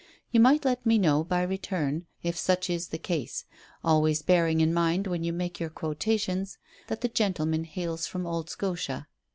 [0.31, 3.45] You might let me know by return if such is the case,
[3.83, 8.49] always bearing in mind when you make your quotations that the gentleman hails from old
[8.49, 9.07] Scotia.